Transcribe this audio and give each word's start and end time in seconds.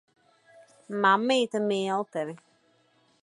Mammīte 1.03 1.63
mīl 1.67 2.07
tevi. 2.17 2.37